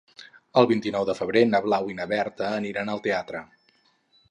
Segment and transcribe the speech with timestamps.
[0.61, 3.45] El vint-i-nou de febrer na Blau i na Berta aniran al teatre.